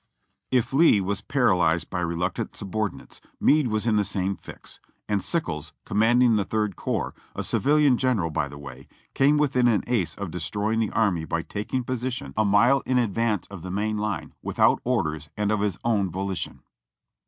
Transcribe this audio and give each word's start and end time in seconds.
If 0.49 0.73
Lee 0.73 0.99
was 0.99 1.21
paralyzed 1.21 1.91
by 1.91 1.99
reluctant 1.99 2.55
subordinates. 2.55 3.21
Meade 3.39 3.67
was 3.67 3.85
in 3.85 3.97
the 3.97 4.03
same 4.03 4.35
fix;: 4.35 4.79
and 5.07 5.23
Sickles, 5.23 5.73
commanding 5.85 6.35
the 6.37 6.43
Third 6.43 6.75
Corps, 6.75 7.13
a 7.35 7.43
civil 7.43 7.77
ian 7.77 7.99
genera], 7.99 8.31
by 8.31 8.47
the 8.47 8.57
way, 8.57 8.87
came 9.13 9.37
within 9.37 9.67
an 9.67 9.83
ace 9.85 10.15
of 10.15 10.31
destroying 10.31 10.79
the 10.79 10.89
army 10.89 11.23
by 11.23 11.43
taking 11.43 11.83
]:)osition 11.83 12.33
a 12.35 12.43
mile 12.43 12.79
in 12.87 12.97
advance 12.97 13.45
of 13.51 13.61
the 13.61 13.69
main 13.69 13.95
line 13.95 14.33
with 14.41 14.55
GETTYSBURG 14.55 14.57
4O3 14.57 14.71
out 14.71 14.81
orders 14.85 15.29
and 15.37 15.51
of 15.51 15.59
his 15.61 15.77
own 15.85 16.09
volition. 16.09 16.63